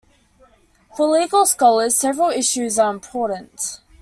For 0.97 1.05
legal 1.07 1.45
scholars, 1.45 1.95
several 1.95 2.31
issues 2.31 2.79
are 2.79 2.89
important. 2.91 3.81